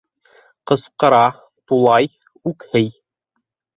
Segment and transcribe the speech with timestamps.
[0.69, 1.21] Ҡысҡыра,
[1.73, 2.09] тулай,
[2.53, 2.91] үкһей!